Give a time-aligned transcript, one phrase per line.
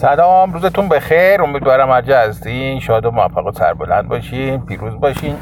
[0.00, 1.42] سلام روزتون بخیر.
[1.42, 2.80] امیدوارم هر هستین.
[2.80, 4.66] شاد و موفق و سربلند باشین.
[4.66, 5.34] پیروز باشین.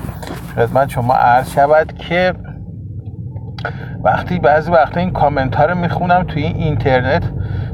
[0.56, 2.34] خدمت شما عرض شود که
[4.04, 7.22] وقتی بعضی وقتا این کامنت ها رو می‌خونم توی این اینترنت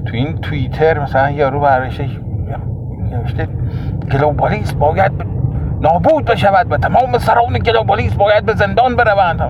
[0.07, 2.09] توی این توییتر مثلا یارو برشه
[3.11, 3.49] نوشته
[4.13, 5.13] گلوبالیسم باید
[5.81, 9.41] نابود بشود و تمام سران گلوبالیسم باید به زندان بروند.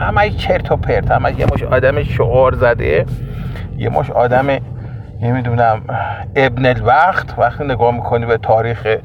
[0.00, 3.06] همه چرت و پرت همه یه مش آدم شعار زده
[3.78, 4.46] یه مش آدم
[5.20, 5.82] نمی‌دونم
[6.36, 8.96] ابن الوقت وقتی نگاه می‌کنی به تاریخ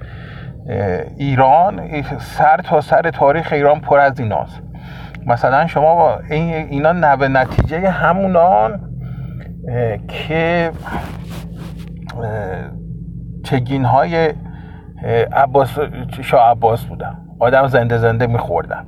[1.17, 4.61] ایران سر تا سر تاریخ ایران پر از ایناست.
[5.25, 8.79] مثلا شما با این اینا نوه نتیجه همونان
[10.07, 10.71] که
[13.43, 14.33] چگین های
[15.33, 15.77] عباس
[16.21, 17.17] شاه عباس بودن.
[17.39, 18.85] آدم زنده زنده میخوردن.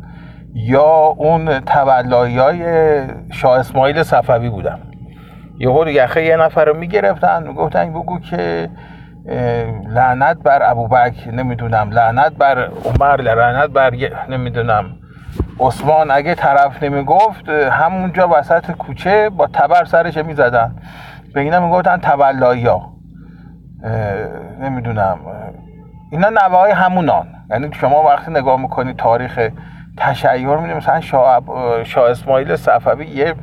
[0.53, 2.63] یا اون تولایی های
[3.31, 4.79] شاه اسماعیل صفوی بودن.
[5.61, 8.69] یهو یخه یه نفر رو می‌گرفتن می‌گفتن بگو که
[9.87, 13.91] لعنت بر ابوبکر نمی‌دونم لعنت بر عمر لعنت بر
[14.29, 14.85] نمی‌دونم
[15.59, 16.11] عثمان.
[16.11, 20.75] اگه طرف نمی‌گفت همونجا وسط کوچه با تبر سرش می‌زدن.
[21.33, 22.93] به اینا می‌گفتن تولایی ها
[24.59, 25.19] نمی‌دونم.
[26.11, 27.27] اینا نوه های همونان.
[27.49, 29.49] یعنی شما وقتی نگاه می‌کنی تاریخ
[29.97, 31.43] تشیع می‌دونی مثلا شاه,
[31.83, 33.33] شاه اسماعیل صفوی یه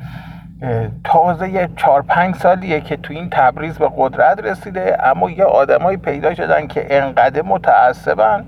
[1.05, 6.35] تازه چهار پنج سالیه که تو این تبریز به قدرت رسیده اما یه آدمایی پیدا
[6.35, 8.45] شدن که انقدر متعصبن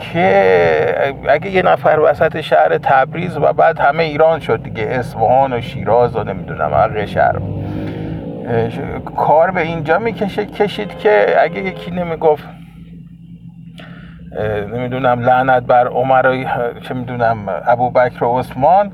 [0.00, 5.60] که اگه یه نفر وسط شهر تبریز و بعد همه ایران شد دیگه اصفهان و
[5.60, 7.36] شیراز و نمی‌دونم حق شهر.
[9.16, 12.44] کار به اینجا می‌کشه کشید که اگه یکی نمی‌گفت
[14.72, 16.44] نمی‌دونم لعنت بر عمر
[16.82, 18.92] چه می‌دونم ابوبکر و عثمان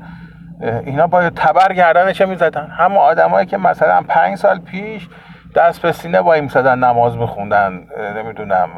[0.61, 2.67] اینا با تبر گردنش می‌زدن.
[2.67, 5.07] همه آدمایی که مثلا پنج سال پیش
[5.55, 7.87] دست به سینه با می‌زدن نماز میخوندن
[8.17, 8.69] نمی‌دونم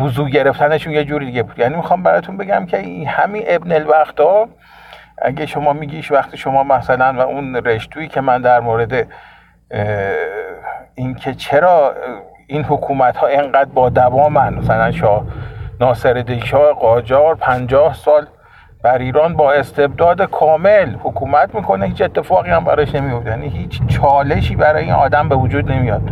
[0.00, 1.58] وضو گرفتنشون یه جوری دیگه بود.
[1.58, 4.48] یعنی می‌خوام براتون بگم که همین ابن الوقت ها
[5.22, 9.06] اگه شما میگیش وقتی شما مثلا و اون رشتویی که من در مورد
[10.94, 11.94] اینکه چرا
[12.46, 15.24] این حکومت ها انقدر با دوامن مثلا شاه
[15.80, 18.26] ناصر شاه قاجار پنجاه سال
[18.84, 21.86] بر ایران با استبداد کامل حکومت می‌کنه.
[21.86, 26.02] هیچ اتفاقی هم براش نمیفته یعنی هیچ چالشی برای این آدم به وجود نمیاد.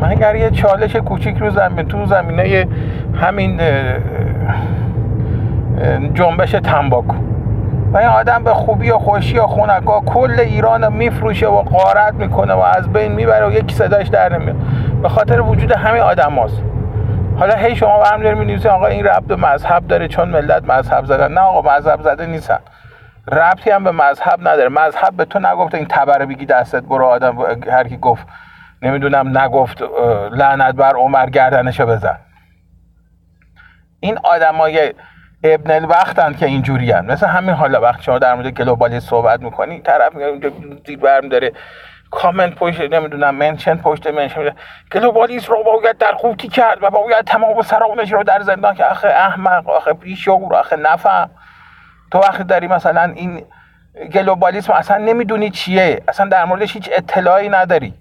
[0.00, 2.66] مگر یه چالش کوچیک رو زمین تو زمینه
[3.14, 3.60] همین
[6.14, 7.16] جنبش تنباکو.
[7.92, 12.54] و این آدم به خوبی و خوشی و خونکا کل ایران میفروشه و قارت می‌کنه
[12.54, 14.56] و از بین می‌بره و یکی صداش در نمیاد.
[15.02, 16.62] به خاطر وجود همه آدم هاست.
[17.40, 21.32] حالا هی شما برم داری می آقا این ربط مذهب داره چون ملت مذهب زدن
[21.32, 22.58] نه آقا مذهب زده نیستن.
[23.32, 24.68] ربطی هم به مذهب نداره.
[24.68, 27.38] مذهب به تو نگفته این تبره بگی دستت برو آدم
[27.70, 28.26] هر کی گفت.
[28.82, 29.82] نمی‌دونم نگفت
[30.32, 32.18] لعنت بر عمر گردنشو بزن.
[34.00, 34.94] این آدمای
[35.44, 37.06] ابن الوقتن که اینجوری هن.
[37.06, 40.52] مثل همین حالا وقت شما در مورد گلوبالی صحبت می‌کنی طرف میگه
[40.86, 41.52] زیر برم داره
[42.10, 44.54] کامنت پشت نمی‌دونم منشن پشت منشن.
[44.92, 49.08] گلوبالیسم رو باید در قوطی کرد و باید تمام سرانش رو در زندان که آخه
[49.08, 51.30] احمق آخه بیشعور آخه نفهم.
[52.12, 53.44] تو وقتی داری مثلا این
[54.12, 56.02] گلوبالیسم اصلا نمی‌دونی چیه.
[56.08, 57.94] اصلا در موردش هیچ اطلاعی نداری.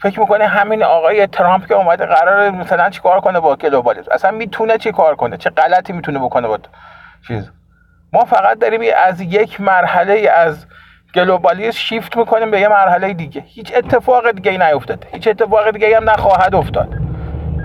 [0.00, 4.78] فکر می‌کنه همین آقای ترامپ که اومده قرار مثلا چیکار کنه با گلوبالیسم اصلا می‌تونه
[4.78, 6.58] چی کار کنه؟ چه غلطی می‌تونه بکنه با
[7.28, 7.50] چیز.
[8.12, 10.66] ما فقط داریم از یک مرحله از
[11.14, 13.44] گلوبالیسم شیفت می‌کنیم به یه مرحله دیگه.
[13.46, 15.06] هیچ اتفاق دیگه ای نیفتاده.
[15.12, 16.88] هیچ اتفاق دیگه هم نخواهد افتاد.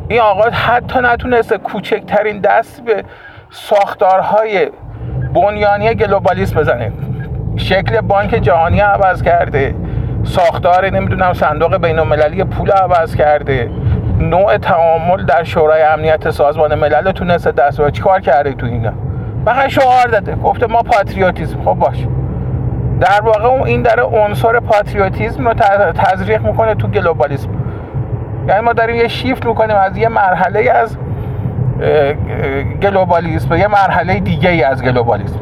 [0.08, 3.04] این آقا حتی نتونسته کوچکترین دست به
[3.50, 4.72] ساختارهای
[5.34, 6.92] بنیانی گلوبالیسم بزنه.
[7.58, 9.76] شکل بانک جهانی عوض کرده.
[10.24, 13.70] ساختار نمی‌دونم صندوق بین المللی پول عوض کرده.
[14.20, 18.94] نوع تعامل در شورای امنیت سازمان ملل تونسته دست چی کار کرده تو اینا.
[19.46, 20.36] فقط شعار داده.
[20.36, 22.08] گفته ما پاتریوتیسم خب باشه
[23.00, 25.54] در واقع اون این داره عنصر پاتریوتیزم رو
[25.92, 27.50] تزریق می‌کنه تو گلوبالیسم.
[28.48, 30.98] یعنی ما داریم یه شیفت می‌کنیم از یه مرحله از
[32.82, 35.40] گلوبالیسم به یه مرحله دیگه ای از گلوبالیسم.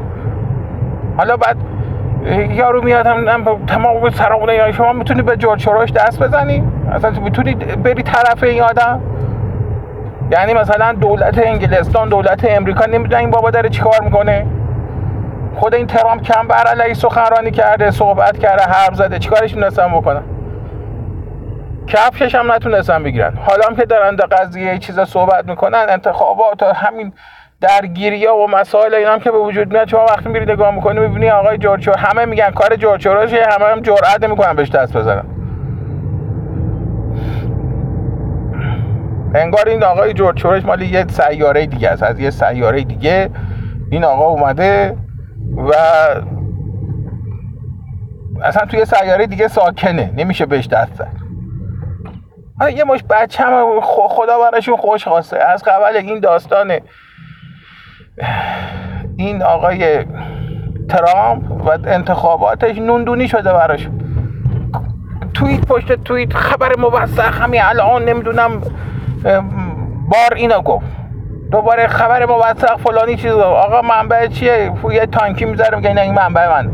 [1.18, 1.58] حالا بعد
[2.50, 8.04] یارو میاد هم تمام سرانه شما می‌تونی به جورج سوروش دست بزنی؟ اصلا می‌تونی بری
[8.04, 9.02] طرف این آدم؟
[10.32, 14.46] یعنی مثلا دولت انگلستان دولت امریکا نمی‌دونن این بابا داره چیکار می‌کنه؟
[15.56, 19.20] خود این ترامپ کم بر علیه سخنرانی کرده صحبت کرده حرف زده.
[19.20, 20.24] چیکارش می‌تونستن بکنن
[21.88, 23.38] کفشش هم نتونستن بگیرن.
[23.38, 27.14] حالا هم که دارن در قضیه چیزا صحبت می‌کنن انتخابات همین
[27.62, 31.00] درگیری ها و مسائل اینا هم که به وجود میاد شما وقتی میری نگاه می‌کنی
[31.00, 35.26] می‌بینی آقای جورج همه میگن کار جورج همه هم جرئت نمی‌کنن بهش دست بزنن.
[39.36, 42.04] انگار این آقای جورج مال یه سیاره دیگه است.
[42.04, 43.30] از یه سیاره دیگه
[43.92, 44.98] این آقا اومده
[45.58, 45.74] و
[48.44, 51.12] اصلا توی سیاره دیگه ساکنه نمیشه بهش دست زد.
[52.76, 55.38] یه مش بچه هم خدا براشون خوش خواسته.
[55.38, 56.74] از قبل این داستان
[59.18, 60.06] این آقای
[60.90, 63.90] ترامپ و انتخاباتش نوندونی شده براش.
[65.34, 68.62] توییت پشت توییت خبر موثق همین الان نمی‌دونم
[70.10, 70.86] بار اینو گفت.
[71.56, 76.72] دوباره خبر موثق فلانی چیز آقا منبع چیه؟ یه تانکی می‌ذاره میگه این منبع من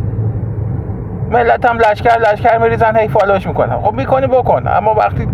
[1.29, 4.67] ملت هم لشکر لشکر میریزن هی فالوش می‌کنن خب می‌کنی بکن.
[4.67, 5.27] اما وقتی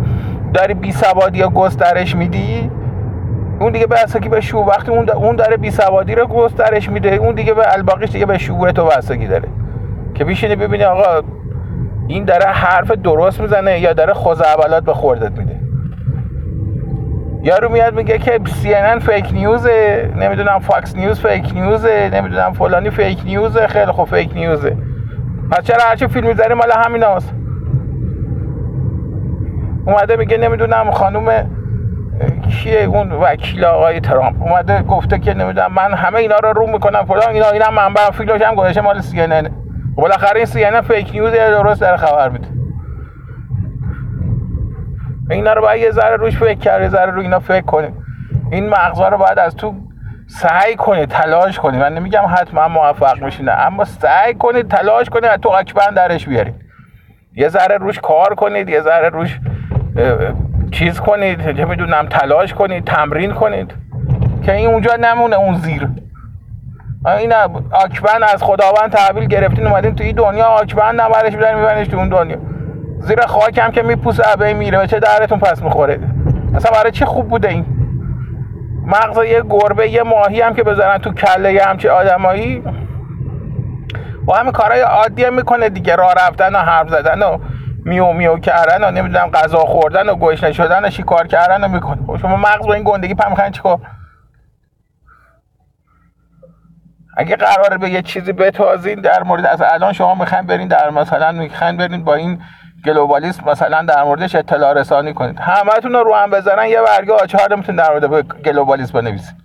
[0.54, 2.72] داری بی سوادی یا گسترش میدی
[3.60, 7.36] اون دیگه بستگی به شعور وقتی اون اون داره بی سوادی رو گسترش میده اون
[7.36, 9.50] دیگه به الباقیش دیگه به شعور تو بستگی داره.
[10.16, 11.22] که بشینی ببینی آقا
[12.08, 15.67] این داره حرف درست می‌زنه یا داره خزعبلات به خوردت میده.
[17.48, 22.54] یارو میاد میگه که CNN fake news ه نمی‌دونم Fox News fake news ه نمی‌دونم
[22.54, 24.78] فلانی fake news ه خیلی خوب fake news ه
[25.52, 27.34] پس چرا هرچی فیلم می‌ذاری مال همین هست
[29.86, 31.50] اومده میگه نمی‌دونم خانوم
[32.50, 34.44] کیه اون وکیل آقای ترامپ.
[34.44, 38.42] اومده گفته که نمی‌دونم من همه اینا رو رو می‌کنم فلان اینا اینا منبع فیلمش
[38.42, 39.50] هم گذاشته مال CN
[39.96, 42.57] بالاخره این سی ان فیک نیوز درست در خبر میده.
[45.30, 47.94] اینا رو باید یه ذره روش فکر کرد یه ذره رو اینا فکر کنید.
[48.52, 49.76] این مغزا رو باید از تو
[50.28, 51.82] سعی کنید تلاش کنید.
[51.82, 56.56] من نمیگم حتما موفق میشینه اما سعی کنید تلاش کنید تو اکبن درش بیارید.
[57.36, 59.40] یه ذره روش کار کنید یه ذره روش
[60.72, 63.74] چیز کنید چه می‌دونم تلاش کنید تمرین کنید
[64.44, 65.88] که این اونجا نمونه اون زیر.
[67.06, 67.34] این
[67.72, 72.38] آکبن از خداوند تحویل گرفتین اومدین تو این دنیا آکبن نبرش میبرنش تو اون دنیا.
[73.00, 74.80] زیر خاک هم که میپوسه عبه میره.
[74.80, 76.00] و چه درتون پس می‌خوره؟
[76.56, 77.66] اصلا برای چه خوب بوده این؟
[78.86, 82.64] مغز یه گربه یه ماهی هم که بزنن تو کله یه همچه آدمایی.
[84.28, 85.96] و همه کارهای عادی هم می‌کنه دیگه.
[85.96, 87.38] راه رفتن و حرف زدن و
[87.86, 92.00] میو میو کردن و نمی‌دونم غذا خوردن و گوش شدن و شکار کردن و می‌کنه.
[92.08, 93.80] خب شما مغز با این گندگی پم می‌خواین چیکار؟
[97.18, 101.32] اگه قراره به یه چیزی بتازین در مورد از الان شما می‌خواین برین در مثلا
[101.32, 102.42] می‌خواین برین با این
[102.86, 105.40] گلوبالیسم مثلا در موردش اطلاع رسانی کنید.
[105.40, 109.36] همتون رو هم بزنن یه برگه آچار میتون در مورد گلوبالیسم بنویسید.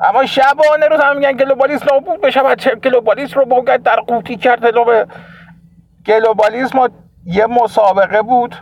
[0.00, 2.54] اما شبانه روز هم میگن گلوبالیسم نابود بشه و
[2.84, 4.60] گلوبالیسم رو باید در قوطی کرد.
[4.60, 5.06] به
[6.06, 6.88] گلوبالیسم
[7.24, 8.56] یه مسابقه بود.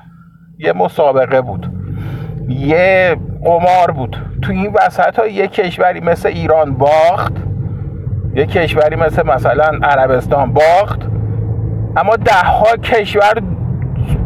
[0.59, 1.73] یه مسابقه بود.
[2.49, 4.17] یه قمار بود.
[4.43, 7.33] تو این وسط ها یه کشوری مثل ایران باخت.
[8.35, 11.01] یه کشوری مثل مثلا عربستان باخت.
[11.97, 13.43] اما ده ها کشور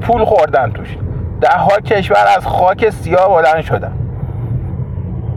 [0.00, 0.96] پول خوردن توش.
[1.40, 3.93] ده ها کشور از خاک سیاه بلند شدن.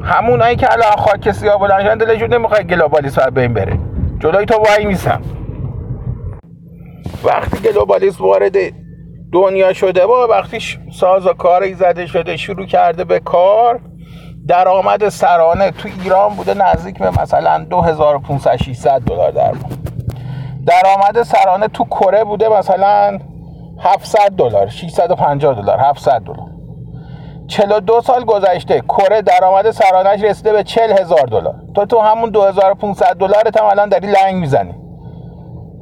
[0.03, 3.79] همونایی که الان خاک سیاه بلند شدن دلشون نمی‌خواد گلوبالیسم به بین بره.
[4.19, 5.21] جلوی تو وای میسن.
[7.23, 8.55] وقتی گلوبالیسم وارد
[9.33, 10.59] دنیا شده با وقتی
[10.91, 13.79] ساز و کاری زده شده شروع کرده به کار
[14.47, 19.69] درآمد سرانه تو ایران بوده نزدیک به مثلا 2500 600 دلار در ماه
[20.65, 23.19] درآمد سرانه تو کره بوده مثلا
[23.79, 26.49] 700 دلار 650 دلار 700 دلار.
[27.47, 31.55] 42 سال گذشته کره درآمد سرانش رسیده به 40 هزار دلار.
[31.75, 34.75] تو تو همون 2500 دلارت هم الان داری لنگ می‌زنی.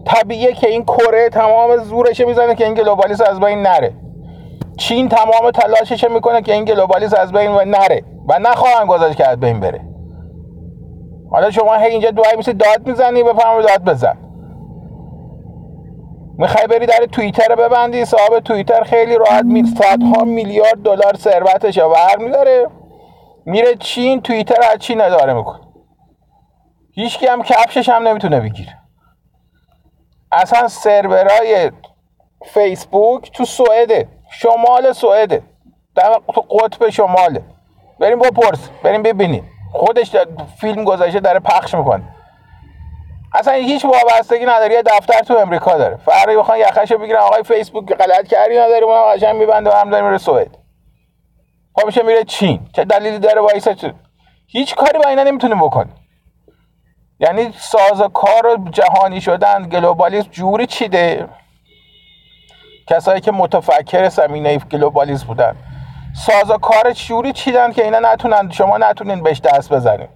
[0.05, 3.93] طبیعیه که این کره تمام زورش می‌زنه که این گلوبالیسم از بین نره.
[4.77, 9.39] چین تمام تلاشش می‌کنه که این گلوبالیسم از بین نره و نخواهن گذاشت که از
[9.39, 9.81] بین بره.
[11.31, 14.17] حالا شما هی اینجا دوای میشه داد می‌زنی بفهم داد بزن.
[16.37, 19.63] می‌خوای بری در توییتر ببندی؟ صاحب توییتر خیلی راحت می
[20.15, 22.67] ها میلیارد دلار ثروتش ور میداره
[23.45, 25.59] میره چین توییتر از چین اداره می‌کنه.
[26.93, 28.77] هیچ هم کفشش هم نمی‌تونه بگیره.
[30.31, 31.71] اصلا سرورای
[32.45, 34.07] فیسبوک تو سوئده.
[34.31, 35.43] شمال سوئده.
[35.95, 37.43] در تو قطب شماله.
[37.99, 38.69] بریم بپرس.
[38.83, 39.49] بریم ببینیم.
[39.73, 40.15] خودش
[40.61, 42.03] فیلم گذاشته داره پخش می‌کنه.
[43.39, 45.97] اصلا هیچ وابستگی نداره یه دفتر تو امریکا داره.
[46.05, 50.05] فرقی بخوان یخشو بگیرن آقای فیسبوک غلط کردی نداری اون قشنگ میبنده و هم داره
[50.05, 50.57] میره سوئد.
[51.75, 52.59] خب میشه میره چین.
[52.73, 53.75] چه دلیلی داره وایسا
[54.47, 55.89] هیچ کاری با اینا نمی‌تونه بکنه
[57.19, 61.27] یعنی ساز کار جهانی شدن گلوبالیسم جوری چیده.
[62.89, 65.55] کسایی که متفکر زمینه گلوبالیسم بودن.
[66.25, 70.09] ساز کار جوری چیدن که اینا نتونن شما نتونین بهش دست بزنید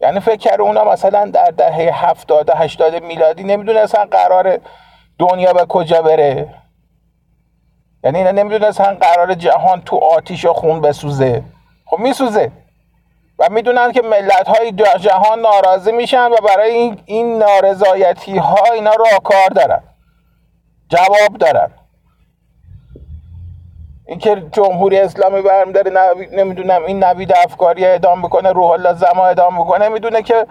[0.00, 4.58] یعنی فکر کرده اونا مثلا در دهه 70 80 میلادی نمی‌دونستن قرار
[5.18, 6.54] دنیا به کجا بره.
[8.04, 11.42] یعنی اینا نمی‌دونستن قرار جهان تو آتیش و خون بسوزه.
[11.86, 12.52] خب میسوزه.
[13.38, 18.92] و می‌دونن که ملت های جهان ناراضی میشن و برای این, این نارضایتی ها اینا
[19.24, 19.82] کار دارن.
[20.88, 21.70] جواب دارن.
[24.08, 25.92] اینکه جمهوری اسلامی برم داره
[26.32, 30.46] نمی‌دونم این نوید افکاری ادام بکنه روح الله زما ادام بکنه می‌دونه که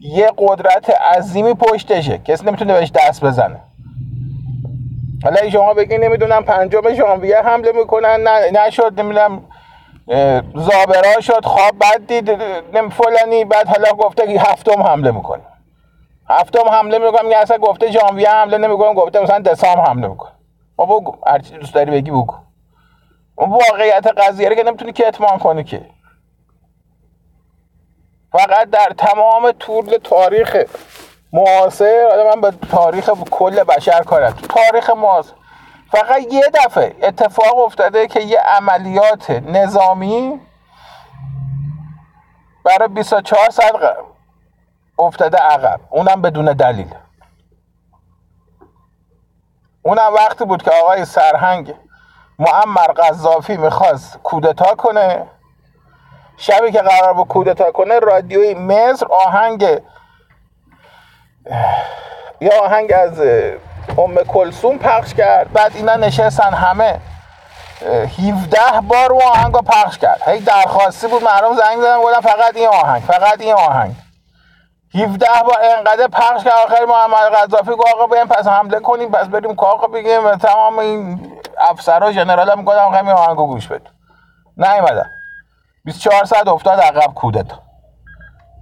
[0.00, 2.18] یه قدرت عظیمی پشتشه.
[2.18, 3.60] کسی نمی‌تونه بهش دست بزنه.
[5.24, 9.44] حالا شما بگی نمی‌دونم پنجم ژانویه حمله می‌کنن نه نشد نمی‌دونم
[10.54, 12.30] زابرا شد خواب بد دید
[12.90, 15.42] فلانی بعد حالا گفته که هفتم حمله می‌کنه.
[16.28, 20.32] هفتم حمله می‌کنم یه اصلا گفته ژانویه حمله نمی‌کنم گفته مثلا دسامبر حمله می‌کنه.
[20.78, 22.34] ما بگو هرچی دوست داری بگی بگو.
[23.34, 25.90] اون واقعیت قضیه رو که نمی‌تونی که اتمان کنی که.
[28.32, 30.56] فقط در تمام طول تاریخ
[31.32, 34.32] معاصر من به تاریخ کل بشر کارم.
[34.32, 35.32] تاریخ معاصر.
[35.90, 40.40] فقط یه دفعه اتفاق افتاده که یه عملیات نظامی
[42.64, 43.96] برای 24 ساعت
[44.98, 45.80] افتاده عقب.
[45.90, 46.94] اونم بدون دلیل.
[49.82, 51.74] اونم وقتی بود که آقای سرهنگ
[52.40, 55.26] معمر قذافی می‌خواست کودتا کنه.
[56.36, 59.80] شبی که قرار بود کودتا کنه رادیوی مصر آهنگ
[62.40, 63.20] یا آهنگ از
[63.98, 65.52] ام کلسوم پخش کرد.
[65.52, 67.00] بعد اینا نشستن همه.
[68.18, 70.22] 17 بار اون آهنگ رو پخش کرد.
[70.28, 73.94] هی درخواستی بود مردم زنگ زدن گفتن فقط این آهنگ فقط این آهنگ.
[74.94, 79.26] 17 بار انقدر پخش کرد آخر محمد قذافی گفت آقا بیایم پس حمله کنیم پس
[79.26, 83.90] بریم کاخ بگیم تمام این افسرها ژنرال هم گفتم همین آهنگو گوش بده.
[84.56, 85.10] نیومدن.
[85.84, 87.58] 24 ساعت افتاد عقب کودتا.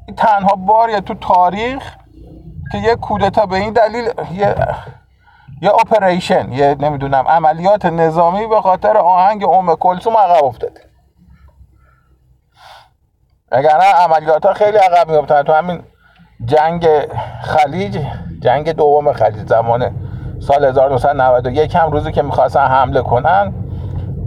[0.06, 1.96] این تنها باریه تو تاریخ
[2.72, 4.54] که یه کودتا به این دلیل یه
[5.62, 10.80] یه اپریشن یه نمی‌دونم عملیات نظامی به خاطر آهنگ ام کلثوم عقب افتاده.
[13.52, 15.42] اگر نه عملیات ها خیلی عقب میافتن.
[15.42, 15.82] تو همین
[16.44, 16.88] جنگ
[17.42, 18.06] خلیج
[18.40, 20.07] جنگ دوم خلیج زمان
[20.38, 23.52] سال 1991 هم روزی که می‌خواستن حمله کنن.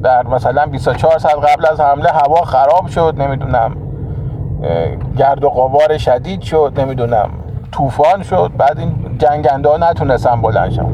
[0.03, 3.75] در مثلا 24 ساعت قبل از حمله هوا خراب شد نمی‌دونم
[5.17, 7.29] گرد و غبار شدید شد نمی‌دونم
[7.71, 8.51] طوفان شد.
[8.57, 10.85] بعد این جنگنده ها نتونستن بلند شن.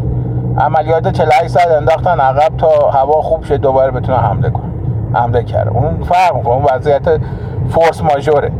[0.57, 4.71] عملیات 48 ساعت انداختن عقب تا هوا خوب شد دوباره بتونن حمله کنن
[5.13, 7.21] حمله کرد اون فرق می‌کنه اون وضعیت
[7.69, 8.51] فورس ماژوره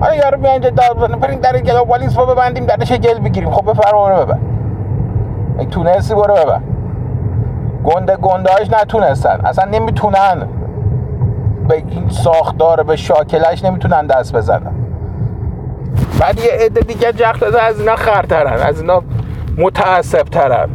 [0.00, 3.50] حالا یارو میان داد بریم در گلوبالیسم رو ببندیم درش گل بگیریم.
[3.50, 4.34] خب بفر برو
[5.58, 6.60] ببر تونستی برو ببر.
[7.84, 9.40] گنده گندهاش نتونستن.
[9.44, 10.48] اصلا نمی‌تونن
[11.68, 14.74] به این ساختار به شاکلش نمی‌تونن دست بزنن.
[16.20, 19.02] بعد یه عده دیگه جخت از اینا خرترن از اینا
[19.58, 20.68] متعصب ترن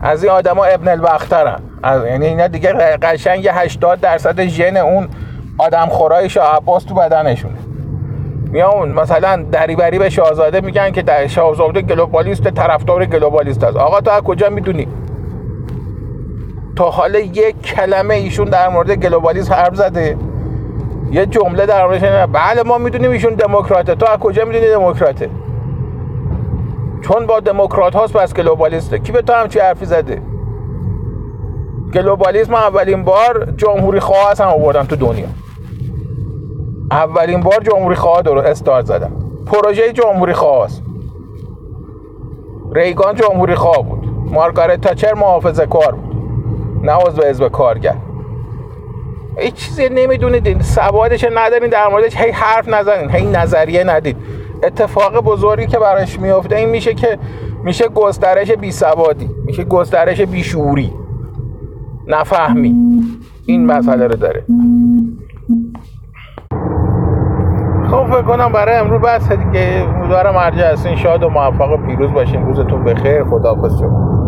[0.00, 2.72] از این آدما ابن الوقترن یعنی اینا دیگه
[3.02, 5.08] قشنگ یه 80 درصد ژن اون
[5.58, 7.54] آدم خورای شاه عباس تو بدنشونه
[8.56, 13.76] میان مثلا دریبری به شاهزاده میگن که در شاهزاده گلوبالیست طرفدار گلوبالیست است.
[13.76, 14.88] آقا تو از کجا می‌دونی؟
[16.76, 20.16] تا حالا یک کلمه ایشون در مورد گلوبالیسم حرف زده.
[21.10, 23.94] یه جمله در موردش بله ما می‌دونیم ایشون دموکراته.
[23.94, 25.30] تو از کجا می‌دونی دموکراته؟
[27.02, 28.98] چون با دموکرات هاست بس گلوبالیسته.
[28.98, 30.22] کی به تو همچی حرفی زده؟
[31.94, 35.26] گلوبالیسم اولین بار جمهوری خواه آوردن تو دنیا.
[36.90, 39.12] اولین بار جمهوری خواه رو استارت زدن
[39.46, 40.82] پروژه جمهوری خواه است
[42.72, 44.08] ریگان جمهوری خواه بود.
[44.32, 46.16] مارگارت تاچر محافظه کار بود.
[46.82, 47.96] نه عضو حزب کارگر.
[49.38, 50.62] هیچ چیزی نمی‌دونید.
[50.62, 54.16] سوادش ندارین در موردش هی حرف نزنین هی نظریه ندید.
[54.62, 57.18] اتفاق بزرگی که براش میافته این میشه که
[57.64, 60.92] میشه گسترش بی سوادی میشه گسترش بی شعوری.
[62.06, 62.74] نفهمی
[63.46, 64.44] این مسئله رو داره.
[67.96, 72.12] خب فکر کنم برای امروز بس دیگه امیدوارم مرجع هستین شاد و موفق و پیروز
[72.12, 72.46] باشین.
[72.46, 73.24] روزتون بخیر.
[73.24, 74.25] خداحافظ شما.